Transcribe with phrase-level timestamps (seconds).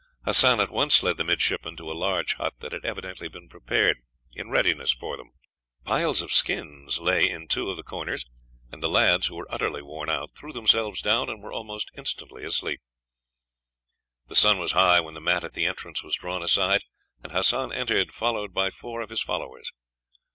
[0.25, 3.97] Hassan at once led the midshipmen to a large hut that had evidently been prepared
[4.33, 5.29] in readiness for them.
[5.83, 8.25] Piles of skins lay in two of the corners,
[8.71, 12.43] and the lads, who were utterly worn out, threw themselves down, and were almost instantly
[12.43, 12.81] asleep.
[14.25, 16.83] The sun was high when the mat at the entrance was drawn aside,
[17.21, 19.71] and Hassan entered, followed by four of his followers.